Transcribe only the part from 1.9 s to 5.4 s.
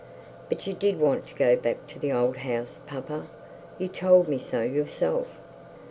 the old house, papa. You told me so yourself.'